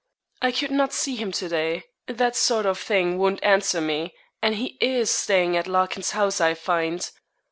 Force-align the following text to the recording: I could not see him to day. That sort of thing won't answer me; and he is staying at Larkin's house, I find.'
I 0.41 0.51
could 0.51 0.71
not 0.71 0.93
see 0.93 1.15
him 1.15 1.31
to 1.33 1.47
day. 1.47 1.83
That 2.07 2.35
sort 2.35 2.65
of 2.65 2.79
thing 2.79 3.19
won't 3.19 3.43
answer 3.43 3.79
me; 3.79 4.15
and 4.41 4.55
he 4.55 4.75
is 4.81 5.11
staying 5.11 5.55
at 5.55 5.67
Larkin's 5.67 6.09
house, 6.17 6.41
I 6.41 6.55
find.' 6.55 7.07